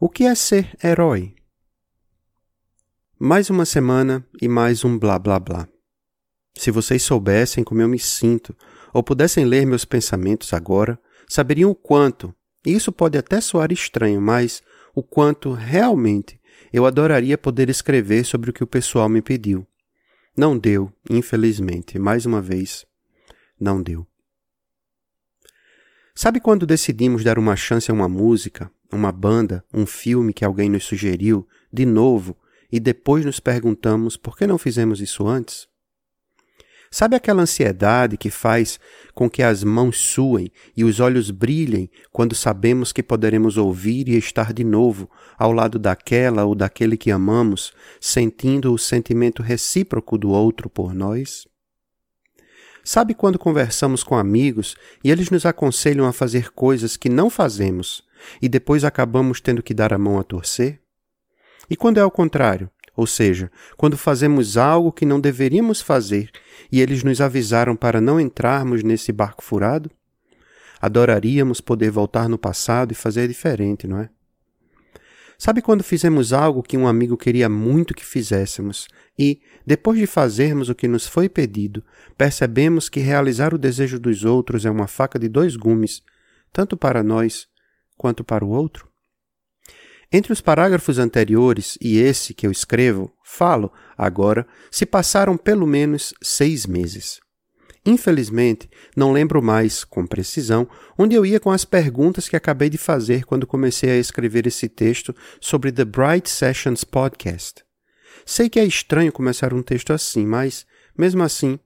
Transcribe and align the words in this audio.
O 0.00 0.08
que 0.08 0.24
é 0.24 0.34
ser 0.34 0.76
herói? 0.82 1.36
Mais 3.20 3.48
uma 3.48 3.64
semana 3.64 4.26
e 4.40 4.48
mais 4.48 4.84
um 4.84 4.98
blá 4.98 5.20
blá 5.20 5.38
blá. 5.38 5.68
Se 6.58 6.72
vocês 6.72 7.04
soubessem 7.04 7.62
como 7.62 7.82
eu 7.82 7.88
me 7.88 8.00
sinto, 8.00 8.52
ou 8.92 9.00
pudessem 9.04 9.44
ler 9.44 9.64
meus 9.64 9.84
pensamentos 9.84 10.52
agora, 10.52 11.00
saberiam 11.28 11.70
o 11.70 11.74
quanto, 11.76 12.34
isso 12.70 12.92
pode 12.92 13.18
até 13.18 13.40
soar 13.40 13.72
estranho, 13.72 14.20
mas 14.20 14.62
o 14.94 15.02
quanto 15.02 15.52
realmente 15.52 16.40
eu 16.72 16.86
adoraria 16.86 17.36
poder 17.36 17.68
escrever 17.68 18.24
sobre 18.24 18.50
o 18.50 18.52
que 18.52 18.62
o 18.62 18.66
pessoal 18.66 19.08
me 19.08 19.20
pediu. 19.20 19.66
Não 20.36 20.56
deu, 20.56 20.92
infelizmente, 21.10 21.98
mais 21.98 22.24
uma 22.24 22.40
vez, 22.40 22.86
não 23.60 23.82
deu. 23.82 24.06
Sabe 26.14 26.40
quando 26.40 26.66
decidimos 26.66 27.24
dar 27.24 27.38
uma 27.38 27.56
chance 27.56 27.90
a 27.90 27.94
uma 27.94 28.08
música, 28.08 28.70
uma 28.90 29.10
banda, 29.10 29.64
um 29.72 29.86
filme 29.86 30.32
que 30.32 30.44
alguém 30.44 30.68
nos 30.68 30.84
sugeriu, 30.84 31.46
de 31.72 31.86
novo, 31.86 32.36
e 32.70 32.78
depois 32.78 33.24
nos 33.24 33.40
perguntamos 33.40 34.16
por 34.16 34.36
que 34.36 34.46
não 34.46 34.58
fizemos 34.58 35.00
isso 35.00 35.26
antes? 35.26 35.68
Sabe 36.94 37.16
aquela 37.16 37.40
ansiedade 37.40 38.18
que 38.18 38.28
faz 38.28 38.78
com 39.14 39.28
que 39.28 39.42
as 39.42 39.64
mãos 39.64 39.96
suem 39.96 40.52
e 40.76 40.84
os 40.84 41.00
olhos 41.00 41.30
brilhem 41.30 41.90
quando 42.12 42.34
sabemos 42.34 42.92
que 42.92 43.02
poderemos 43.02 43.56
ouvir 43.56 44.10
e 44.10 44.18
estar 44.18 44.52
de 44.52 44.62
novo 44.62 45.10
ao 45.38 45.52
lado 45.52 45.78
daquela 45.78 46.44
ou 46.44 46.54
daquele 46.54 46.98
que 46.98 47.10
amamos, 47.10 47.72
sentindo 47.98 48.74
o 48.74 48.78
sentimento 48.78 49.42
recíproco 49.42 50.18
do 50.18 50.28
outro 50.28 50.68
por 50.68 50.92
nós? 50.92 51.48
Sabe 52.84 53.14
quando 53.14 53.38
conversamos 53.38 54.04
com 54.04 54.14
amigos 54.14 54.76
e 55.02 55.10
eles 55.10 55.30
nos 55.30 55.46
aconselham 55.46 56.06
a 56.06 56.12
fazer 56.12 56.52
coisas 56.52 56.94
que 56.94 57.08
não 57.08 57.30
fazemos 57.30 58.04
e 58.40 58.50
depois 58.50 58.84
acabamos 58.84 59.40
tendo 59.40 59.62
que 59.62 59.72
dar 59.72 59.94
a 59.94 59.98
mão 59.98 60.20
a 60.20 60.22
torcer? 60.22 60.78
E 61.70 61.74
quando 61.74 61.96
é 61.96 62.02
ao 62.02 62.10
contrário, 62.10 62.68
ou 62.96 63.06
seja, 63.06 63.50
quando 63.76 63.96
fazemos 63.96 64.56
algo 64.56 64.92
que 64.92 65.06
não 65.06 65.20
deveríamos 65.20 65.80
fazer 65.80 66.30
e 66.70 66.80
eles 66.80 67.02
nos 67.02 67.20
avisaram 67.20 67.74
para 67.74 68.00
não 68.00 68.20
entrarmos 68.20 68.82
nesse 68.82 69.12
barco 69.12 69.42
furado? 69.42 69.90
Adoraríamos 70.80 71.60
poder 71.60 71.90
voltar 71.90 72.28
no 72.28 72.36
passado 72.36 72.92
e 72.92 72.94
fazer 72.94 73.28
diferente, 73.28 73.86
não 73.86 73.98
é? 73.98 74.10
Sabe 75.38 75.60
quando 75.60 75.82
fizemos 75.82 76.32
algo 76.32 76.62
que 76.62 76.76
um 76.76 76.86
amigo 76.86 77.16
queria 77.16 77.48
muito 77.48 77.94
que 77.94 78.04
fizéssemos 78.04 78.86
e, 79.18 79.40
depois 79.66 79.98
de 79.98 80.06
fazermos 80.06 80.68
o 80.68 80.74
que 80.74 80.86
nos 80.86 81.06
foi 81.06 81.28
pedido, 81.28 81.82
percebemos 82.16 82.88
que 82.88 83.00
realizar 83.00 83.52
o 83.52 83.58
desejo 83.58 83.98
dos 83.98 84.24
outros 84.24 84.64
é 84.64 84.70
uma 84.70 84.86
faca 84.86 85.18
de 85.18 85.28
dois 85.28 85.56
gumes, 85.56 86.02
tanto 86.52 86.76
para 86.76 87.02
nós 87.02 87.48
quanto 87.96 88.22
para 88.22 88.44
o 88.44 88.50
outro? 88.50 88.91
Entre 90.14 90.30
os 90.30 90.42
parágrafos 90.42 90.98
anteriores 90.98 91.78
e 91.80 91.98
esse 91.98 92.34
que 92.34 92.46
eu 92.46 92.50
escrevo, 92.50 93.10
falo, 93.24 93.72
agora, 93.96 94.46
se 94.70 94.84
passaram 94.84 95.38
pelo 95.38 95.66
menos 95.66 96.12
seis 96.22 96.66
meses. 96.66 97.18
Infelizmente, 97.84 98.68
não 98.94 99.10
lembro 99.10 99.42
mais, 99.42 99.84
com 99.84 100.06
precisão, 100.06 100.68
onde 100.98 101.16
eu 101.16 101.24
ia 101.24 101.40
com 101.40 101.50
as 101.50 101.64
perguntas 101.64 102.28
que 102.28 102.36
acabei 102.36 102.68
de 102.68 102.76
fazer 102.76 103.24
quando 103.24 103.46
comecei 103.46 103.90
a 103.90 103.96
escrever 103.96 104.46
esse 104.46 104.68
texto 104.68 105.16
sobre 105.40 105.72
The 105.72 105.86
Bright 105.86 106.28
Sessions 106.28 106.84
Podcast. 106.84 107.64
Sei 108.26 108.50
que 108.50 108.60
é 108.60 108.64
estranho 108.64 109.10
começar 109.10 109.54
um 109.54 109.62
texto 109.62 109.94
assim, 109.94 110.26
mas, 110.26 110.66
mesmo 110.96 111.22
assim, 111.22 111.58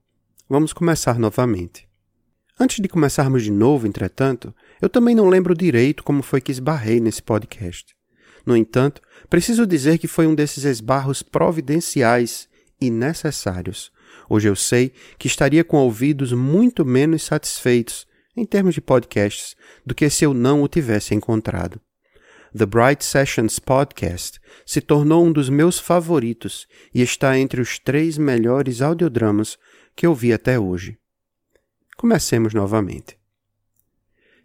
vamos 0.49 0.71
começar 0.71 1.19
novamente. 1.19 1.85
Antes 2.57 2.81
de 2.81 2.87
começarmos 2.87 3.43
de 3.43 3.51
novo, 3.51 3.85
entretanto, 3.85 4.55
eu 4.81 4.87
também 4.87 5.13
não 5.13 5.27
lembro 5.27 5.53
direito 5.53 6.01
como 6.01 6.23
foi 6.23 6.39
que 6.39 6.51
esbarrei 6.51 7.01
nesse 7.01 7.21
podcast. 7.21 7.96
No 8.47 8.57
entanto, 8.57 8.99
preciso 9.29 9.67
dizer 9.67 9.99
que 9.99 10.07
foi 10.07 10.25
um 10.25 10.33
desses 10.33 10.63
esbarros 10.63 11.21
providenciais 11.21 12.49
e 12.81 12.89
necessários 12.89 13.91
Hoje 14.29 14.49
eu 14.49 14.55
sei 14.55 14.91
que 15.17 15.27
estaria 15.27 15.63
com 15.63 15.77
ouvidos 15.77 16.33
muito 16.33 16.85
menos 16.85 17.23
satisfeitos, 17.23 18.05
em 18.35 18.45
termos 18.45 18.75
de 18.75 18.81
podcasts, 18.81 19.55
do 19.85 19.95
que 19.95 20.09
se 20.09 20.25
eu 20.25 20.33
não 20.33 20.61
o 20.61 20.67
tivesse 20.67 21.15
encontrado. 21.15 21.79
The 22.55 22.65
Bright 22.65 23.03
Sessions 23.03 23.59
Podcast 23.59 24.39
se 24.65 24.81
tornou 24.81 25.25
um 25.25 25.31
dos 25.31 25.49
meus 25.49 25.79
favoritos 25.79 26.67
e 26.93 27.01
está 27.01 27.37
entre 27.37 27.61
os 27.61 27.79
três 27.79 28.17
melhores 28.17 28.81
audiodramas 28.81 29.57
que 29.95 30.05
eu 30.05 30.13
vi 30.13 30.33
até 30.33 30.59
hoje. 30.59 30.97
Comecemos 31.97 32.53
novamente. 32.53 33.17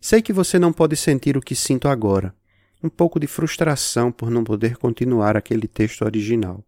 Sei 0.01 0.21
que 0.21 0.33
você 0.33 0.59
não 0.59 0.73
pode 0.73 0.97
sentir 0.97 1.37
o 1.37 1.41
que 1.41 1.55
sinto 1.55 1.87
agora, 1.87 2.35
um 2.83 2.89
pouco 2.89 3.21
de 3.21 3.27
frustração 3.27 4.11
por 4.11 4.31
não 4.31 4.43
poder 4.43 4.77
continuar 4.77 5.37
aquele 5.37 5.69
texto 5.69 6.03
original. 6.03 6.65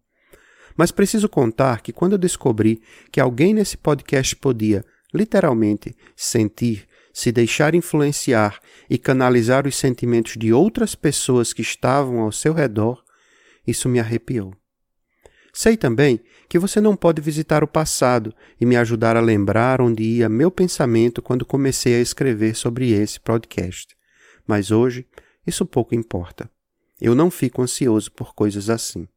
Mas 0.77 0.91
preciso 0.91 1.29
contar 1.29 1.81
que 1.81 1.93
quando 1.93 2.13
eu 2.13 2.17
descobri 2.17 2.81
que 3.11 3.19
alguém 3.19 3.53
nesse 3.53 3.77
podcast 3.77 4.35
podia, 4.35 4.83
literalmente, 5.13 5.95
sentir, 6.15 6.87
se 7.13 7.31
deixar 7.31 7.73
influenciar 7.73 8.59
e 8.89 8.97
canalizar 8.97 9.65
os 9.65 9.75
sentimentos 9.75 10.33
de 10.37 10.51
outras 10.51 10.95
pessoas 10.95 11.53
que 11.53 11.61
estavam 11.61 12.19
ao 12.19 12.31
seu 12.31 12.53
redor, 12.53 13.03
isso 13.65 13.87
me 13.87 13.99
arrepiou. 13.99 14.53
Sei 15.53 15.77
também 15.77 16.19
que 16.49 16.59
você 16.59 16.81
não 16.81 16.97
pode 16.97 17.21
visitar 17.21 17.63
o 17.63 17.67
passado 17.67 18.35
e 18.59 18.65
me 18.65 18.75
ajudar 18.75 19.15
a 19.15 19.21
lembrar 19.21 19.79
onde 19.79 20.03
ia 20.03 20.27
meu 20.27 20.51
pensamento 20.51 21.21
quando 21.21 21.45
comecei 21.45 21.95
a 21.95 22.01
escrever 22.01 22.55
sobre 22.55 22.91
esse 22.91 23.17
podcast. 23.21 23.95
Mas 24.45 24.69
hoje, 24.69 25.07
isso 25.45 25.65
pouco 25.65 25.95
importa. 25.95 26.49
Eu 26.99 27.13
não 27.13 27.29
fico 27.29 27.61
ansioso 27.61 28.11
por 28.11 28.33
coisas 28.33 28.69
assim. 28.69 29.07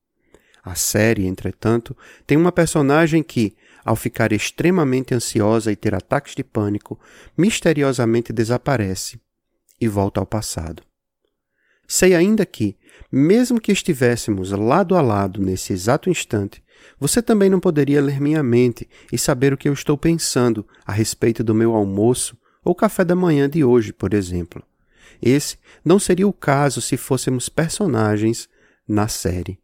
A 0.64 0.74
série, 0.74 1.26
entretanto, 1.26 1.96
tem 2.26 2.36
uma 2.36 2.52
personagem 2.52 3.22
que, 3.22 3.56
ao 3.84 3.96
ficar 3.96 4.32
extremamente 4.32 5.14
ansiosa 5.14 5.72
e 5.72 5.76
ter 5.76 5.94
ataques 5.94 6.34
de 6.34 6.44
pânico, 6.44 6.98
misteriosamente 7.36 8.32
desaparece 8.32 9.20
e 9.80 9.88
volta 9.88 10.20
ao 10.20 10.26
passado. 10.26 10.82
Sei 11.86 12.14
ainda 12.14 12.44
que, 12.44 12.76
mesmo 13.10 13.60
que 13.60 13.72
estivéssemos 13.72 14.50
lado 14.50 14.94
a 14.94 15.00
lado 15.00 15.40
nesse 15.40 15.72
exato 15.72 16.10
instante, 16.10 16.62
você 17.00 17.22
também 17.22 17.48
não 17.48 17.60
poderia 17.60 18.02
ler 18.02 18.20
minha 18.20 18.42
mente 18.42 18.86
e 19.10 19.16
saber 19.16 19.52
o 19.52 19.56
que 19.56 19.68
eu 19.68 19.72
estou 19.72 19.96
pensando 19.96 20.66
a 20.84 20.92
respeito 20.92 21.42
do 21.42 21.54
meu 21.54 21.74
almoço 21.74 22.36
ou 22.62 22.74
café 22.74 23.04
da 23.04 23.16
manhã 23.16 23.48
de 23.48 23.64
hoje, 23.64 23.92
por 23.92 24.12
exemplo. 24.12 24.62
Esse 25.20 25.58
não 25.84 25.98
seria 25.98 26.28
o 26.28 26.32
caso 26.32 26.80
se 26.80 26.96
fôssemos 26.96 27.48
personagens 27.48 28.48
na 28.86 29.08
série 29.08 29.60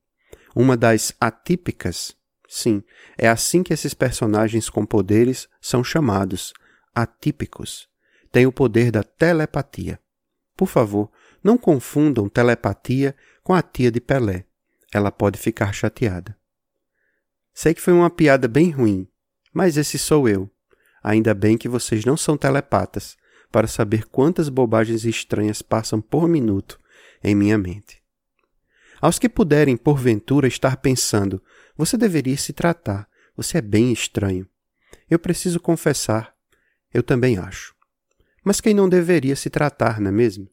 uma 0.54 0.76
das 0.76 1.12
atípicas. 1.20 2.16
Sim, 2.48 2.82
é 3.18 3.28
assim 3.28 3.62
que 3.62 3.72
esses 3.72 3.92
personagens 3.92 4.70
com 4.70 4.86
poderes 4.86 5.48
são 5.60 5.82
chamados, 5.82 6.52
atípicos. 6.94 7.88
Tem 8.30 8.46
o 8.46 8.52
poder 8.52 8.90
da 8.90 9.02
telepatia. 9.02 9.98
Por 10.56 10.68
favor, 10.68 11.10
não 11.42 11.58
confundam 11.58 12.28
telepatia 12.28 13.16
com 13.42 13.52
a 13.52 13.60
tia 13.60 13.90
de 13.90 14.00
Pelé. 14.00 14.44
Ela 14.92 15.10
pode 15.10 15.38
ficar 15.38 15.72
chateada. 15.72 16.36
Sei 17.52 17.74
que 17.74 17.80
foi 17.80 17.92
uma 17.92 18.10
piada 18.10 18.46
bem 18.46 18.70
ruim, 18.70 19.08
mas 19.52 19.76
esse 19.76 19.98
sou 19.98 20.28
eu. 20.28 20.48
Ainda 21.02 21.34
bem 21.34 21.58
que 21.58 21.68
vocês 21.68 22.04
não 22.04 22.16
são 22.16 22.36
telepatas 22.36 23.16
para 23.54 23.68
saber 23.68 24.06
quantas 24.06 24.48
bobagens 24.48 25.04
estranhas 25.04 25.62
passam 25.62 26.00
por 26.00 26.26
minuto 26.26 26.76
em 27.22 27.36
minha 27.36 27.56
mente. 27.56 28.02
Aos 29.00 29.16
que 29.16 29.28
puderem, 29.28 29.76
porventura, 29.76 30.48
estar 30.48 30.78
pensando: 30.78 31.40
você 31.76 31.96
deveria 31.96 32.36
se 32.36 32.52
tratar, 32.52 33.08
você 33.36 33.58
é 33.58 33.60
bem 33.60 33.92
estranho. 33.92 34.44
Eu 35.08 35.20
preciso 35.20 35.60
confessar, 35.60 36.34
eu 36.92 37.00
também 37.00 37.38
acho. 37.38 37.76
Mas 38.42 38.60
quem 38.60 38.74
não 38.74 38.88
deveria 38.88 39.36
se 39.36 39.48
tratar, 39.48 40.00
não 40.00 40.08
é 40.08 40.12
mesmo? 40.12 40.50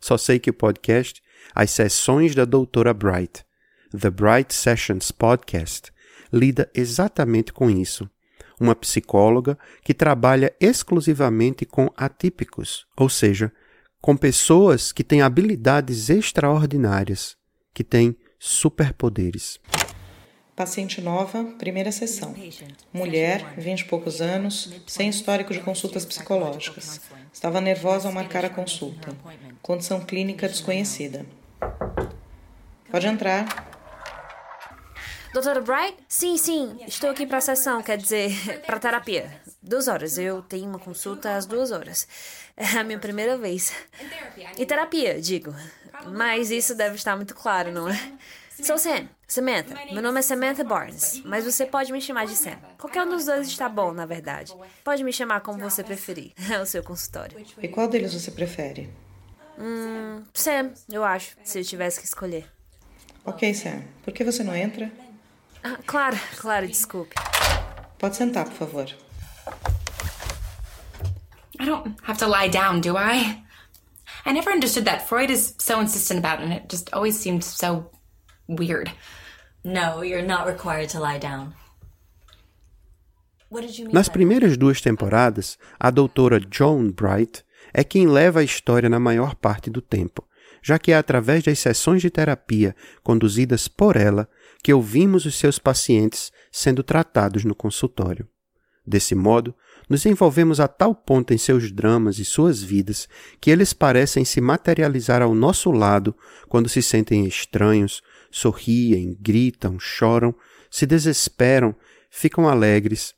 Só 0.00 0.16
sei 0.16 0.38
que 0.38 0.48
o 0.48 0.54
podcast, 0.54 1.22
as 1.54 1.70
sessões 1.70 2.34
da 2.34 2.46
doutora 2.46 2.94
Bright, 2.94 3.44
The 3.90 4.08
Bright 4.08 4.54
Sessions 4.54 5.10
Podcast, 5.10 5.92
lida 6.32 6.70
exatamente 6.74 7.52
com 7.52 7.68
isso. 7.68 8.08
Uma 8.60 8.74
psicóloga 8.74 9.56
que 9.82 9.94
trabalha 9.94 10.52
exclusivamente 10.60 11.64
com 11.64 11.90
atípicos, 11.96 12.86
ou 12.96 13.08
seja, 13.08 13.52
com 14.00 14.16
pessoas 14.16 14.92
que 14.92 15.04
têm 15.04 15.22
habilidades 15.22 16.10
extraordinárias 16.10 17.36
que 17.72 17.84
tem 17.84 18.16
superpoderes. 18.38 19.60
Paciente 20.56 21.00
nova, 21.00 21.44
primeira 21.56 21.92
sessão. 21.92 22.34
Mulher, 22.92 23.54
vinte 23.56 23.82
e 23.82 23.84
poucos 23.84 24.20
anos, 24.20 24.72
sem 24.88 25.08
histórico 25.08 25.52
de 25.52 25.60
consultas 25.60 26.04
psicológicas. 26.04 27.00
Estava 27.32 27.60
nervosa 27.60 28.08
ao 28.08 28.14
marcar 28.14 28.44
a 28.44 28.50
consulta. 28.50 29.16
Condição 29.62 30.00
clínica 30.00 30.48
desconhecida. 30.48 31.24
Pode 32.90 33.06
entrar. 33.06 33.77
Doutora 35.32 35.60
Bright? 35.60 35.96
Sim, 36.08 36.36
sim, 36.38 36.78
estou 36.86 37.10
aqui 37.10 37.26
para 37.26 37.38
a 37.38 37.40
sessão, 37.40 37.82
quer 37.82 37.98
dizer, 37.98 38.32
para 38.66 38.78
terapia. 38.78 39.30
Duas 39.62 39.86
horas, 39.86 40.16
eu 40.18 40.42
tenho 40.42 40.66
uma 40.68 40.78
consulta 40.78 41.36
às 41.36 41.44
duas 41.46 41.70
horas. 41.70 42.08
É 42.56 42.64
a 42.78 42.84
minha 42.84 42.98
primeira 42.98 43.36
vez. 43.36 43.72
E 44.56 44.64
terapia, 44.64 45.20
digo. 45.20 45.54
Mas 46.06 46.50
isso 46.50 46.74
deve 46.74 46.96
estar 46.96 47.14
muito 47.14 47.34
claro, 47.34 47.70
não 47.70 47.88
é? 47.88 48.12
Sou 48.62 48.78
Sam, 48.78 49.06
Samantha. 49.26 49.74
Meu 49.92 50.02
nome 50.02 50.18
é 50.18 50.22
Samantha 50.22 50.64
Barnes, 50.64 51.22
mas 51.24 51.44
você 51.44 51.64
pode 51.66 51.92
me 51.92 52.00
chamar 52.00 52.26
de 52.26 52.34
Sam. 52.34 52.58
Qualquer 52.78 53.04
um 53.04 53.10
dos 53.10 53.26
dois 53.26 53.46
está 53.46 53.68
bom, 53.68 53.92
na 53.92 54.06
verdade. 54.06 54.52
Pode 54.82 55.04
me 55.04 55.12
chamar 55.12 55.42
como 55.42 55.58
você 55.58 55.84
preferir. 55.84 56.32
É 56.50 56.60
o 56.60 56.66
seu 56.66 56.82
consultório. 56.82 57.38
E 57.62 57.68
qual 57.68 57.86
deles 57.86 58.14
você 58.14 58.30
prefere? 58.30 58.88
Hum, 59.58 60.22
Sam, 60.32 60.72
eu 60.90 61.04
acho, 61.04 61.36
se 61.44 61.58
eu 61.60 61.64
tivesse 61.64 62.00
que 62.00 62.06
escolher. 62.06 62.46
Ok, 63.24 63.52
Sam. 63.54 63.82
Por 64.02 64.12
que 64.12 64.24
você 64.24 64.42
não 64.42 64.56
entra? 64.56 64.90
Ah, 65.64 65.78
claro, 65.86 66.16
claro, 66.36 66.66
desculpe. 66.66 67.14
Pode 67.98 68.16
sentar, 68.16 68.44
por 68.44 68.66
favor. 68.66 68.86
I 71.60 71.64
don't 71.64 71.96
have 72.02 72.18
to 72.18 72.26
lie 72.26 72.48
down, 72.48 72.80
do 72.80 72.96
I? 72.96 73.42
I 74.24 74.32
never 74.32 74.50
understood 74.50 74.84
that. 74.84 75.08
Freud 75.08 75.30
is 75.30 75.54
so 75.58 75.80
insistent 75.80 76.18
about 76.18 76.40
it, 76.40 76.44
and 76.44 76.52
it 76.52 76.68
just 76.68 76.92
always 76.92 77.18
seemed 77.18 77.42
so 77.42 77.90
weird. 78.46 78.92
No, 79.64 80.02
you're 80.02 80.26
not 80.26 80.46
required 80.46 80.90
to 80.90 81.00
lie 81.00 81.18
down. 81.18 81.54
Nas 83.90 84.08
primeiras 84.10 84.58
duas 84.58 84.80
temporadas, 84.80 85.58
a 85.80 85.90
doutora 85.90 86.38
Joan 86.38 86.90
Bright 86.90 87.42
é 87.72 87.82
quem 87.82 88.06
leva 88.06 88.40
a 88.40 88.44
história 88.44 88.90
na 88.90 89.00
maior 89.00 89.34
parte 89.34 89.70
do 89.70 89.80
tempo, 89.80 90.28
já 90.62 90.78
que 90.78 90.92
é 90.92 90.96
através 90.96 91.42
das 91.42 91.58
sessões 91.58 92.02
de 92.02 92.10
terapia 92.10 92.76
conduzidas 93.02 93.66
por 93.66 93.96
ela 93.96 94.28
que 94.62 94.72
ouvimos 94.72 95.24
os 95.24 95.36
seus 95.36 95.58
pacientes 95.58 96.32
sendo 96.50 96.82
tratados 96.82 97.44
no 97.44 97.54
consultório. 97.54 98.28
Desse 98.86 99.14
modo, 99.14 99.54
nos 99.88 100.06
envolvemos 100.06 100.60
a 100.60 100.66
tal 100.66 100.94
ponto 100.94 101.32
em 101.34 101.38
seus 101.38 101.70
dramas 101.70 102.18
e 102.18 102.24
suas 102.24 102.62
vidas 102.62 103.08
que 103.40 103.50
eles 103.50 103.72
parecem 103.72 104.24
se 104.24 104.40
materializar 104.40 105.20
ao 105.20 105.34
nosso 105.34 105.70
lado 105.70 106.16
quando 106.48 106.68
se 106.68 106.82
sentem 106.82 107.26
estranhos, 107.26 108.02
sorriem, 108.30 109.16
gritam, 109.20 109.78
choram, 109.78 110.34
se 110.70 110.86
desesperam, 110.86 111.74
ficam 112.10 112.48
alegres 112.48 113.14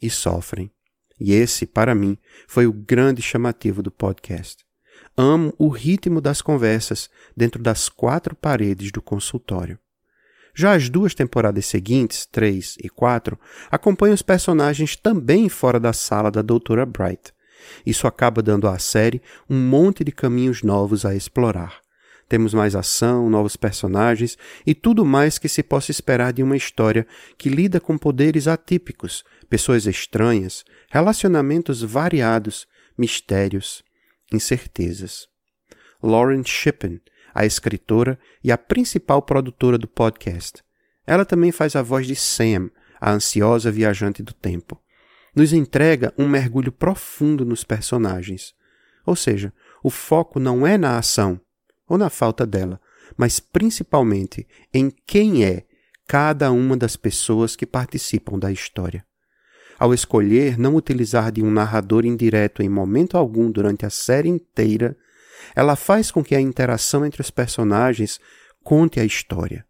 e 0.00 0.10
sofrem. 0.10 0.70
E 1.18 1.32
esse, 1.32 1.64
para 1.64 1.94
mim, 1.94 2.18
foi 2.46 2.66
o 2.66 2.72
grande 2.72 3.22
chamativo 3.22 3.82
do 3.82 3.90
podcast. 3.90 4.64
Amo 5.16 5.54
o 5.58 5.68
ritmo 5.68 6.20
das 6.20 6.42
conversas 6.42 7.08
dentro 7.36 7.62
das 7.62 7.88
quatro 7.88 8.34
paredes 8.34 8.90
do 8.90 9.00
consultório. 9.00 9.78
Já 10.54 10.74
as 10.74 10.88
duas 10.88 11.14
temporadas 11.14 11.66
seguintes, 11.66 12.26
3 12.26 12.76
e 12.82 12.88
4, 12.88 13.38
acompanham 13.70 14.14
os 14.14 14.22
personagens 14.22 14.94
também 14.94 15.48
fora 15.48 15.80
da 15.80 15.92
sala 15.92 16.30
da 16.30 16.42
Doutora 16.42 16.86
Bright. 16.86 17.32
Isso 17.84 18.06
acaba 18.06 18.42
dando 18.42 18.68
à 18.68 18.78
série 18.78 19.20
um 19.48 19.58
monte 19.58 20.04
de 20.04 20.12
caminhos 20.12 20.62
novos 20.62 21.04
a 21.04 21.14
explorar. 21.14 21.82
Temos 22.28 22.54
mais 22.54 22.74
ação, 22.74 23.28
novos 23.28 23.56
personagens 23.56 24.38
e 24.66 24.74
tudo 24.74 25.04
mais 25.04 25.38
que 25.38 25.48
se 25.48 25.62
possa 25.62 25.90
esperar 25.90 26.32
de 26.32 26.42
uma 26.42 26.56
história 26.56 27.06
que 27.36 27.48
lida 27.48 27.80
com 27.80 27.98
poderes 27.98 28.48
atípicos, 28.48 29.24
pessoas 29.50 29.86
estranhas, 29.86 30.64
relacionamentos 30.90 31.82
variados, 31.82 32.66
mistérios, 32.96 33.82
incertezas. 34.32 35.26
Lauren 36.02 36.42
Shippen 36.44 37.00
a 37.34 37.44
escritora 37.44 38.18
e 38.42 38.52
a 38.52 38.56
principal 38.56 39.20
produtora 39.20 39.76
do 39.76 39.88
podcast. 39.88 40.62
Ela 41.06 41.24
também 41.24 41.50
faz 41.50 41.74
a 41.74 41.82
voz 41.82 42.06
de 42.06 42.14
Sam, 42.14 42.70
a 43.00 43.10
ansiosa 43.10 43.70
viajante 43.70 44.22
do 44.22 44.32
tempo. 44.32 44.80
Nos 45.34 45.52
entrega 45.52 46.14
um 46.16 46.28
mergulho 46.28 46.70
profundo 46.70 47.44
nos 47.44 47.64
personagens. 47.64 48.54
Ou 49.04 49.16
seja, 49.16 49.52
o 49.82 49.90
foco 49.90 50.38
não 50.38 50.66
é 50.66 50.78
na 50.78 50.96
ação 50.96 51.40
ou 51.88 51.98
na 51.98 52.08
falta 52.08 52.46
dela, 52.46 52.80
mas 53.16 53.40
principalmente 53.40 54.46
em 54.72 54.90
quem 55.06 55.44
é 55.44 55.64
cada 56.06 56.52
uma 56.52 56.76
das 56.76 56.96
pessoas 56.96 57.56
que 57.56 57.66
participam 57.66 58.38
da 58.38 58.52
história. 58.52 59.04
Ao 59.78 59.92
escolher 59.92 60.56
não 60.58 60.76
utilizar 60.76 61.32
de 61.32 61.42
um 61.42 61.50
narrador 61.50 62.04
indireto 62.04 62.62
em 62.62 62.68
momento 62.68 63.18
algum 63.18 63.50
durante 63.50 63.84
a 63.84 63.90
série 63.90 64.28
inteira, 64.28 64.96
ela 65.54 65.76
faz 65.76 66.10
com 66.10 66.22
que 66.22 66.34
a 66.34 66.40
interação 66.40 67.04
entre 67.04 67.20
os 67.20 67.30
personagens 67.30 68.20
conte 68.62 68.98
a 68.98 69.04
história. 69.04 69.64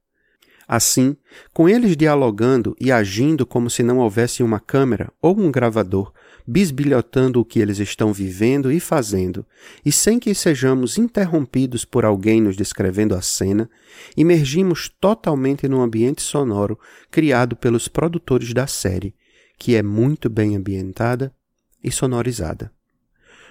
Assim, 0.66 1.14
com 1.52 1.68
eles 1.68 1.96
dialogando 1.96 2.74
e 2.80 2.90
agindo 2.90 3.44
como 3.44 3.68
se 3.68 3.82
não 3.82 3.98
houvesse 3.98 4.42
uma 4.42 4.58
câmera 4.58 5.12
ou 5.20 5.38
um 5.38 5.50
gravador, 5.50 6.10
bisbilhotando 6.46 7.40
o 7.40 7.44
que 7.44 7.58
eles 7.58 7.78
estão 7.78 8.12
vivendo 8.12 8.72
e 8.72 8.80
fazendo, 8.80 9.44
e 9.84 9.92
sem 9.92 10.18
que 10.18 10.34
sejamos 10.34 10.96
interrompidos 10.96 11.84
por 11.84 12.04
alguém 12.04 12.40
nos 12.40 12.56
descrevendo 12.56 13.14
a 13.14 13.20
cena, 13.20 13.68
imergimos 14.16 14.88
totalmente 14.88 15.68
no 15.68 15.82
ambiente 15.82 16.22
sonoro 16.22 16.78
criado 17.10 17.56
pelos 17.56 17.88
produtores 17.88 18.52
da 18.52 18.66
série, 18.66 19.14
que 19.58 19.74
é 19.74 19.82
muito 19.82 20.28
bem 20.30 20.56
ambientada 20.56 21.34
e 21.82 21.90
sonorizada. 21.90 22.70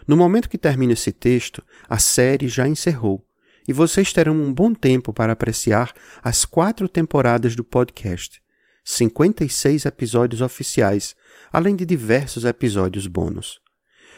No 0.08 0.18
momento 0.18 0.50
que 0.50 0.58
termina 0.58 0.94
esse 0.94 1.12
texto, 1.12 1.64
a 1.88 1.98
série 1.98 2.48
já 2.48 2.68
encerrou 2.68 3.26
e 3.68 3.74
vocês 3.74 4.12
terão 4.12 4.34
um 4.34 4.54
bom 4.54 4.74
tempo 4.74 5.14
para 5.14 5.34
apreciar 5.34 5.94
as 6.22 6.46
quatro 6.46 6.90
temporadas 6.90 7.56
do 7.56 7.64
podcast, 7.64 8.42
56 8.84 9.86
episódios 9.86 10.42
oficiais, 10.42 11.16
além 11.52 11.76
de 11.76 11.86
diversos 11.86 12.44
episódios 12.44 13.08
bônus. 13.08 13.62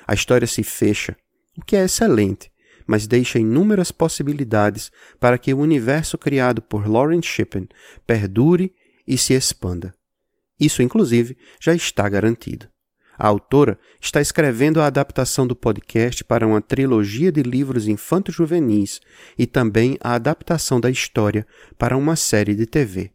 A 0.08 0.14
história 0.14 0.48
se 0.48 0.64
fecha, 0.64 1.16
o 1.58 1.64
que 1.64 1.76
é 1.76 1.86
excelente, 1.86 2.52
mas 2.88 3.08
deixa 3.08 3.40
inúmeras 3.40 3.92
possibilidades 3.92 4.92
para 5.20 5.38
que 5.38 5.54
o 5.54 5.60
universo 5.60 6.18
criado 6.18 6.62
por 6.62 6.88
Lauren 6.88 7.22
Shippen 7.22 7.68
perdure 8.06 8.74
e 9.08 9.18
se 9.18 9.34
expanda. 9.34 9.94
Isso, 10.60 10.82
inclusive, 10.82 11.38
já 11.60 11.74
está 11.74 12.08
garantido. 12.08 12.68
A 13.17 13.27
autora 13.27 13.79
está 14.00 14.19
escrevendo 14.19 14.81
a 14.81 14.88
adaptação 14.88 15.47
do 15.47 15.56
podcast 15.56 16.23
para 16.23 16.45
uma 16.45 16.62
trilogia 16.62 17.31
de 17.31 17.41
livros 17.41 17.88
infanto-juvenis 17.88 19.00
e 19.38 19.47
também 19.47 19.97
a 20.01 20.15
adaptação 20.15 20.79
da 20.79 20.89
história 20.89 21.47
para 21.77 21.95
uma 21.95 22.15
série 22.15 22.53
de 22.53 22.65
TV. 22.65 23.12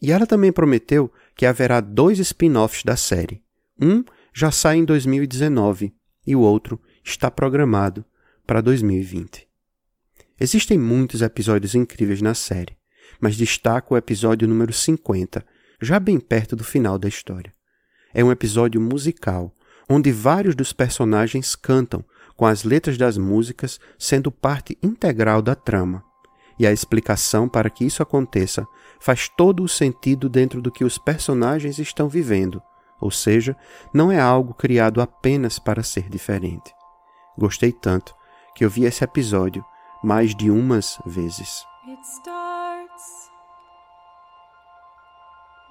E 0.00 0.12
ela 0.12 0.26
também 0.26 0.52
prometeu 0.52 1.12
que 1.34 1.44
haverá 1.44 1.80
dois 1.80 2.20
spin-offs 2.20 2.84
da 2.84 2.96
série. 2.96 3.42
Um 3.80 4.04
já 4.32 4.52
sai 4.52 4.76
em 4.76 4.84
2019 4.84 5.92
e 6.24 6.36
o 6.36 6.40
outro 6.40 6.80
está 7.02 7.30
programado 7.30 8.04
para 8.46 8.60
2020. 8.60 9.48
Existem 10.40 10.78
muitos 10.78 11.22
episódios 11.22 11.74
incríveis 11.74 12.22
na 12.22 12.34
série, 12.34 12.76
mas 13.20 13.36
destaco 13.36 13.94
o 13.94 13.96
episódio 13.96 14.46
número 14.46 14.72
50, 14.72 15.44
já 15.82 15.98
bem 15.98 16.20
perto 16.20 16.54
do 16.54 16.62
final 16.62 16.96
da 16.96 17.08
história 17.08 17.57
é 18.12 18.22
um 18.24 18.30
episódio 18.32 18.80
musical, 18.80 19.52
onde 19.88 20.12
vários 20.12 20.54
dos 20.54 20.72
personagens 20.72 21.54
cantam, 21.56 22.04
com 22.36 22.46
as 22.46 22.62
letras 22.62 22.96
das 22.96 23.18
músicas 23.18 23.80
sendo 23.98 24.30
parte 24.30 24.78
integral 24.82 25.42
da 25.42 25.54
trama. 25.54 26.04
E 26.58 26.66
a 26.66 26.72
explicação 26.72 27.48
para 27.48 27.70
que 27.70 27.84
isso 27.84 28.02
aconteça 28.02 28.66
faz 29.00 29.28
todo 29.28 29.62
o 29.62 29.68
sentido 29.68 30.28
dentro 30.28 30.60
do 30.60 30.70
que 30.70 30.84
os 30.84 30.98
personagens 30.98 31.78
estão 31.78 32.08
vivendo, 32.08 32.62
ou 33.00 33.10
seja, 33.10 33.56
não 33.92 34.10
é 34.10 34.20
algo 34.20 34.54
criado 34.54 35.00
apenas 35.00 35.58
para 35.58 35.82
ser 35.82 36.08
diferente. 36.08 36.72
Gostei 37.36 37.72
tanto 37.72 38.14
que 38.54 38.64
eu 38.64 38.70
vi 38.70 38.84
esse 38.84 39.04
episódio 39.04 39.64
mais 40.02 40.34
de 40.34 40.50
umas 40.50 40.98
vezes. 41.06 41.64
It 41.86 42.00
starts 42.04 43.30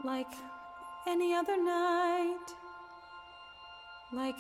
like 0.03 0.57
any 1.08 1.34
other 1.34 1.56
night, 1.56 2.48
like 4.12 4.40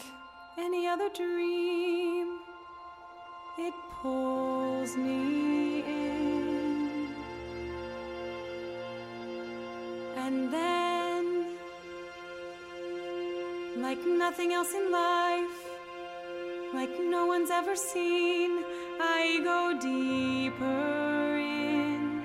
any 0.57 0.85
other 0.85 1.09
dream. 1.15 2.39
It 3.57 3.73
pulls 4.01 4.97
me 4.97 5.79
in. 5.79 7.07
And 10.17 10.51
then, 10.51 11.55
like 13.77 14.05
nothing 14.05 14.51
else 14.53 14.73
in 14.73 14.91
life, 14.91 15.57
like 16.73 16.99
no 16.99 17.25
one's 17.27 17.49
ever 17.49 17.77
seen, 17.77 18.63
I 18.99 19.39
go 19.41 19.79
deeper 19.79 21.37
in, 21.37 22.21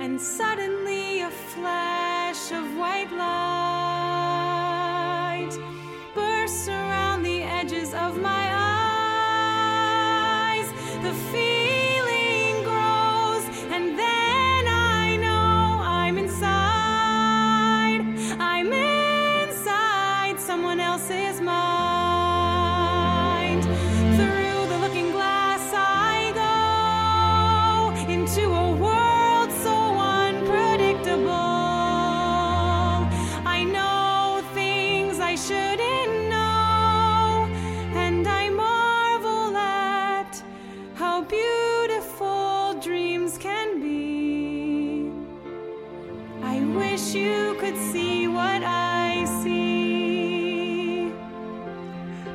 and 0.00 0.20
suddenly 0.20 1.20
a 1.20 1.30
flash 1.30 2.52
of 2.52 2.76
white 2.76 3.10
light. 3.12 3.85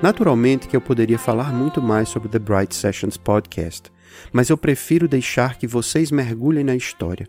Naturalmente 0.02 0.68
que 0.68 0.76
eu 0.76 0.82
poderia 0.82 1.20
falar 1.20 1.54
muito 1.54 1.80
mais 1.80 2.10
sobre 2.10 2.28
The 2.28 2.40
Bright 2.40 2.74
Sessions 2.74 3.18
Podcast, 3.18 3.92
mas 4.34 4.50
eu 4.50 4.58
prefiro 4.58 5.08
deixar 5.08 5.60
que 5.60 5.68
vocês 5.68 6.10
mergulhem 6.10 6.64
na 6.64 6.76
história. 6.76 7.28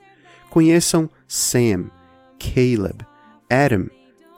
Conheçam 0.48 1.08
Sam, 1.28 1.90
Caleb, 2.38 3.04
Adam, 3.50 3.90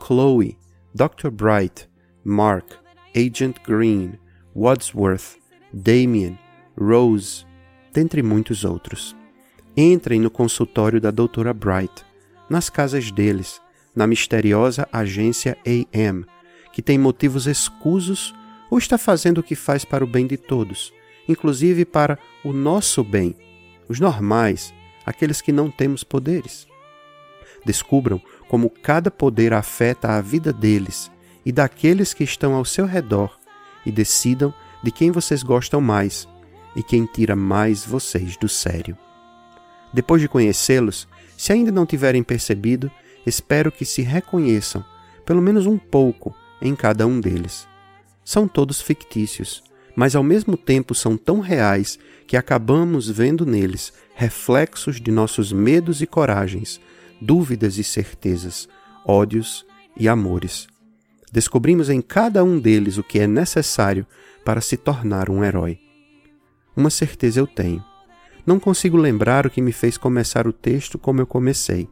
Chloe, 0.05 0.59
Dr. 0.93 1.31
Bright, 1.31 1.89
Mark, 2.25 2.73
Agent 3.17 3.57
Green, 3.65 4.19
Wadsworth, 4.55 5.37
Damien, 5.73 6.37
Rose, 6.77 7.47
dentre 7.93 8.21
muitos 8.21 8.65
outros. 8.65 9.15
Entrem 9.77 10.21
no 10.21 10.31
consultório 10.31 11.01
da 11.01 11.13
Doutora 11.13 11.55
Bright, 11.55 12.05
nas 12.51 12.69
casas 12.69 13.13
deles, 13.13 13.61
na 13.95 14.09
misteriosa 14.09 14.89
agência 14.93 15.57
AM, 15.65 16.27
que 16.75 16.83
tem 16.83 16.99
motivos 16.99 17.47
escusos 17.47 18.35
ou 18.69 18.79
está 18.79 18.99
fazendo 18.99 19.39
o 19.39 19.43
que 19.45 19.55
faz 19.55 19.85
para 19.85 20.03
o 20.03 20.09
bem 20.09 20.27
de 20.27 20.37
todos, 20.37 20.93
inclusive 21.29 21.85
para 21.85 22.19
o 22.45 22.53
nosso 22.53 23.05
bem, 23.05 23.37
os 23.89 24.01
normais, 24.01 24.75
aqueles 25.07 25.41
que 25.41 25.53
não 25.53 25.71
temos 25.71 26.03
poderes. 26.03 26.67
Descubram 27.65 28.21
como 28.49 28.69
cada 28.69 29.09
poder 29.09 29.53
afeta 29.53 30.17
a 30.17 30.21
vida 30.21 30.53
deles 30.53 31.13
e 31.47 31.53
daqueles 31.53 32.13
que 32.13 32.25
estão 32.25 32.55
ao 32.55 32.65
seu 32.65 32.87
redor 32.87 33.39
e 33.87 33.93
decidam 33.93 34.53
de 34.83 34.91
quem 34.91 35.13
vocês 35.13 35.45
gostam 35.45 35.81
mais 35.81 36.29
e 36.75 36.83
quem 36.83 37.07
tira 37.07 37.37
mais 37.37 37.85
vocês 37.85 38.37
do 38.37 38.49
sério. 38.49 38.99
Depois 39.93 40.21
de 40.21 40.29
conhecê-los, 40.29 41.07
se 41.37 41.53
ainda 41.53 41.71
não 41.71 41.87
tiverem 41.87 42.25
percebido, 42.25 42.91
espero 43.25 43.71
que 43.71 43.85
se 43.85 44.03
reconheçam, 44.03 44.85
pelo 45.25 45.41
menos 45.41 45.67
um 45.67 45.79
pouco, 45.79 46.35
em 46.61 46.75
cada 46.75 47.07
um 47.07 47.21
deles. 47.21 47.67
São 48.25 48.49
todos 48.49 48.81
fictícios, 48.81 49.63
mas 49.95 50.17
ao 50.17 50.23
mesmo 50.23 50.57
tempo 50.57 50.95
são 50.95 51.17
tão 51.17 51.41
reais 51.41 51.99
que 52.27 52.37
acabamos 52.37 53.09
vendo 53.09 53.45
neles 53.45 53.93
reflexos 54.15 55.01
de 55.01 55.11
nossos 55.11 55.53
medos 55.53 56.01
e 56.01 56.07
coragens, 56.07 56.81
dúvidas 57.21 57.79
e 57.79 57.85
certezas, 57.85 58.69
ódios 59.05 59.67
e 59.97 60.09
amores. 60.09 60.67
Descobrimos 61.33 61.91
em 61.91 62.01
cada 62.01 62.45
um 62.45 62.59
deles 62.59 62.97
o 62.97 63.03
que 63.03 63.19
é 63.19 63.27
necessário 63.27 64.07
para 64.45 64.61
se 64.61 64.77
tornar 64.77 65.29
um 65.29 65.43
herói. 65.43 65.79
Uma 66.77 66.91
certeza 66.91 67.41
eu 67.41 67.47
tenho. 67.47 67.85
Não 68.47 68.61
consigo 68.61 68.97
lembrar 68.97 69.47
o 69.47 69.51
que 69.51 69.63
me 69.63 69.73
fez 69.73 69.97
começar 69.97 70.47
o 70.47 70.53
texto 70.53 70.99
como 70.99 71.21
eu 71.21 71.27
comecei. 71.27 71.89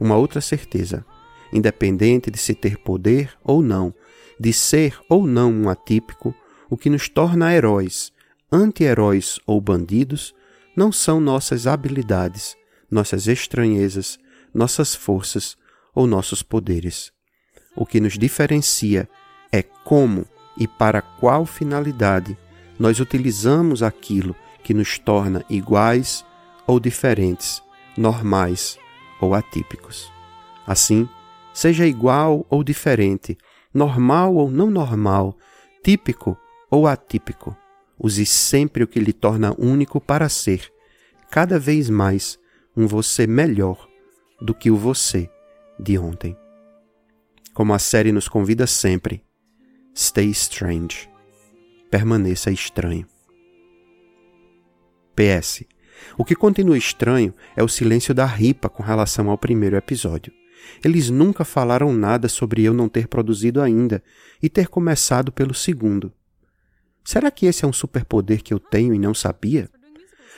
Uma 0.00 0.16
outra 0.16 0.40
certeza, 0.40 1.04
independente 1.52 2.30
de 2.30 2.38
se 2.38 2.54
ter 2.54 2.78
poder 2.78 3.32
ou 3.42 3.62
não, 3.62 3.94
de 4.38 4.52
ser 4.52 4.98
ou 5.08 5.26
não 5.26 5.52
um 5.52 5.68
atípico, 5.68 6.34
o 6.68 6.76
que 6.76 6.90
nos 6.90 7.08
torna 7.08 7.54
heróis, 7.54 8.12
anti-heróis 8.50 9.38
ou 9.46 9.60
bandidos, 9.60 10.34
não 10.76 10.92
são 10.92 11.20
nossas 11.20 11.66
habilidades, 11.66 12.56
nossas 12.90 13.26
estranhezas, 13.26 14.18
nossas 14.52 14.94
forças 14.94 15.56
ou 15.94 16.06
nossos 16.06 16.42
poderes. 16.42 17.12
O 17.74 17.86
que 17.86 18.00
nos 18.00 18.18
diferencia 18.18 19.08
é 19.52 19.62
como 19.62 20.26
e 20.56 20.66
para 20.66 21.02
qual 21.02 21.44
finalidade 21.44 22.36
nós 22.78 23.00
utilizamos 23.00 23.82
aquilo 23.82 24.34
que 24.62 24.74
nos 24.74 24.98
torna 24.98 25.44
iguais 25.48 26.24
ou 26.66 26.80
diferentes, 26.80 27.62
normais 27.96 28.78
ou 29.20 29.34
atípicos. 29.34 30.10
Assim, 30.66 31.08
seja 31.56 31.86
igual 31.86 32.44
ou 32.50 32.62
diferente, 32.62 33.34
normal 33.72 34.34
ou 34.34 34.50
não 34.50 34.70
normal, 34.70 35.34
típico 35.82 36.36
ou 36.70 36.86
atípico, 36.86 37.56
use 37.98 38.26
sempre 38.26 38.84
o 38.84 38.86
que 38.86 39.00
lhe 39.00 39.14
torna 39.14 39.54
único 39.58 39.98
para 39.98 40.28
ser, 40.28 40.70
cada 41.30 41.58
vez 41.58 41.88
mais, 41.88 42.38
um 42.76 42.86
você 42.86 43.26
melhor 43.26 43.88
do 44.38 44.54
que 44.54 44.70
o 44.70 44.76
você 44.76 45.30
de 45.80 45.96
ontem. 45.96 46.36
Como 47.54 47.72
a 47.72 47.78
série 47.78 48.12
nos 48.12 48.28
convida 48.28 48.66
sempre, 48.66 49.24
stay 49.94 50.28
strange 50.28 51.08
permaneça 51.90 52.50
estranho. 52.50 53.06
PS. 55.14 55.64
O 56.18 56.24
que 56.26 56.34
continua 56.34 56.76
estranho 56.76 57.32
é 57.56 57.62
o 57.62 57.68
silêncio 57.68 58.12
da 58.12 58.26
Ripa 58.26 58.68
com 58.68 58.82
relação 58.82 59.30
ao 59.30 59.38
primeiro 59.38 59.76
episódio. 59.76 60.30
Eles 60.84 61.10
nunca 61.10 61.44
falaram 61.44 61.92
nada 61.92 62.28
sobre 62.28 62.62
eu 62.62 62.74
não 62.74 62.88
ter 62.88 63.08
produzido 63.08 63.60
ainda 63.60 64.02
e 64.42 64.48
ter 64.48 64.68
começado 64.68 65.32
pelo 65.32 65.54
segundo. 65.54 66.12
Será 67.04 67.30
que 67.30 67.46
esse 67.46 67.64
é 67.64 67.68
um 67.68 67.72
superpoder 67.72 68.42
que 68.42 68.52
eu 68.52 68.58
tenho 68.58 68.94
e 68.94 68.98
não 68.98 69.14
sabia? 69.14 69.70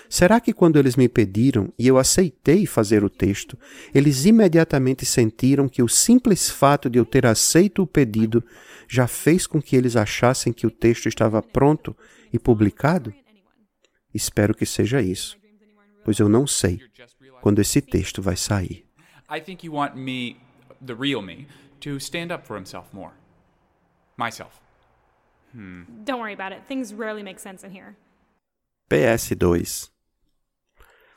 Será 0.09 0.41
que 0.41 0.55
quando 0.55 0.79
eles 0.79 0.97
me 0.97 1.09
pediram 1.09 1.73
e 1.79 1.87
eu 1.87 1.99
aceitei 1.99 2.65
fazer 2.65 3.05
o 3.05 3.11
texto, 3.11 3.59
eles 3.95 4.25
imediatamente 4.25 5.05
sentiram 5.05 5.69
que 5.69 5.83
o 5.83 5.89
simples 5.89 6.49
fato 6.49 6.89
de 6.89 6.99
eu 6.99 7.05
ter 7.05 7.27
aceito 7.27 7.83
o 7.83 7.87
pedido 7.87 8.43
já 8.89 9.07
fez 9.07 9.47
com 9.47 9.61
que 9.61 9.77
eles 9.77 9.97
achassem 9.97 10.53
que 10.53 10.67
o 10.67 10.71
texto 10.71 11.07
estava 11.07 11.43
pronto 11.43 11.95
e 12.33 12.39
publicado? 12.39 13.13
Espero 14.15 14.55
que 14.55 14.65
seja 14.65 15.03
isso, 15.03 15.37
pois 16.05 16.19
eu 16.19 16.29
não 16.29 16.47
sei 16.47 16.81
quando 17.43 17.61
esse 17.61 17.83
texto 17.83 18.23
vai 18.23 18.37
sair. 18.37 18.88
I 19.29 19.41
think 19.41 19.63
you 19.63 19.73
want 19.73 19.95
me, 19.95 20.37
the 20.81 20.95
real 20.95 21.21
me, 21.21 21.47
to 21.81 21.99
stand 21.99 22.33
up 22.33 22.47
for 22.47 22.57
himself 22.57 22.93
more. 22.93 23.13
Myself. 24.17 24.61
Hmm. 25.53 25.83
Don't 26.05 26.21
worry 26.21 26.33
about 26.33 26.53
it. 26.53 26.63
Things 26.67 26.95
rarely 26.95 27.23
make 27.23 27.39
sense 27.39 27.65
in 27.65 27.73
here. 27.73 27.97
PS2 28.91 29.91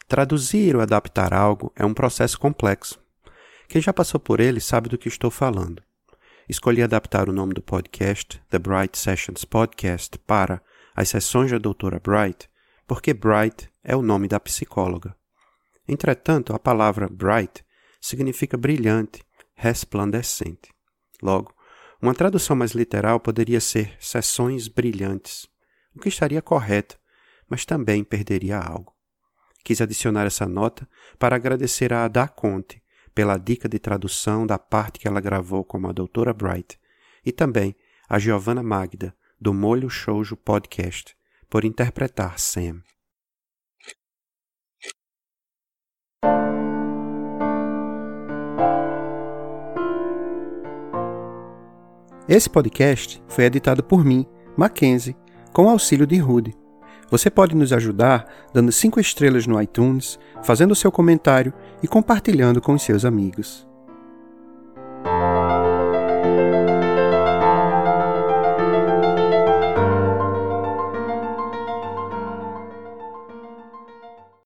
Traduzir 0.08 0.76
ou 0.76 0.82
adaptar 0.82 1.34
algo 1.34 1.72
é 1.74 1.86
um 1.86 1.94
processo 1.94 2.38
complexo. 2.38 3.00
Quem 3.70 3.82
já 3.82 3.94
passou 3.94 4.20
por 4.20 4.42
ele 4.42 4.60
sabe 4.60 4.90
do 4.90 4.98
que 4.98 5.08
estou 5.08 5.32
falando. 5.32 5.82
Escolhi 6.50 6.84
adaptar 6.84 7.30
o 7.30 7.34
nome 7.34 7.54
do 7.54 7.62
podcast, 7.62 8.42
The 8.50 8.60
Bright 8.60 8.98
Sessions 8.98 9.46
Podcast, 9.46 10.18
para 10.20 10.62
As 10.94 11.08
Sessões 11.08 11.50
da 11.50 11.58
Doutora 11.58 11.98
Bright, 11.98 12.50
porque 12.86 13.14
Bright 13.14 13.70
é 13.82 13.96
o 13.96 14.02
nome 14.02 14.28
da 14.28 14.38
psicóloga. 14.38 15.16
Entretanto, 15.88 16.54
a 16.54 16.60
palavra 16.60 17.08
bright 17.10 17.64
significa 18.02 18.58
brilhante, 18.58 19.24
resplandecente. 19.54 20.74
Logo, 21.22 21.54
uma 22.02 22.16
tradução 22.16 22.56
mais 22.56 22.72
literal 22.72 23.20
poderia 23.20 23.62
ser 23.62 23.96
sessões 24.00 24.68
brilhantes, 24.68 25.48
o 25.96 26.00
que 26.00 26.10
estaria 26.10 26.42
correto, 26.42 27.00
mas 27.48 27.64
também 27.64 28.04
perderia 28.04 28.58
algo. 28.58 28.94
Quis 29.64 29.80
adicionar 29.80 30.26
essa 30.26 30.48
nota 30.48 30.90
para 31.20 31.36
agradecer 31.36 31.94
a 31.94 32.06
Ada 32.06 32.28
Conte 32.28 32.82
pela 33.14 33.38
dica 33.38 33.70
de 33.70 33.78
tradução 33.78 34.48
da 34.48 34.58
parte 34.58 34.98
que 34.98 35.08
ela 35.08 35.22
gravou 35.22 35.64
como 35.64 35.88
a 35.88 35.92
doutora 35.92 36.34
Bright 36.34 36.80
e 37.24 37.32
também 37.32 37.76
a 38.10 38.18
Giovanna 38.18 38.64
Magda 38.64 39.16
do 39.40 39.54
Molho 39.54 39.90
Shoujo 39.90 40.36
Podcast 40.36 41.16
por 41.50 41.64
interpretar 41.64 42.40
Sam. 42.40 42.82
Esse 52.34 52.50
podcast 52.50 53.22
foi 53.28 53.44
editado 53.44 53.84
por 53.84 54.06
mim, 54.06 54.26
Mackenzie, 54.56 55.18
com 55.52 55.68
auxílio 55.68 56.08
de 56.08 56.16
Rude. 56.18 56.56
Você 57.10 57.30
pode 57.30 57.54
nos 57.54 57.74
ajudar 57.74 58.26
dando 58.54 58.72
5 58.72 59.02
estrelas 59.02 59.46
no 59.46 59.62
iTunes, 59.62 60.18
fazendo 60.42 60.74
seu 60.74 60.90
comentário 60.94 61.54
e 61.84 61.90
compartilhando 61.90 62.62
com 62.62 62.72
os 62.72 62.84
seus 62.84 63.04
amigos. 63.04 63.68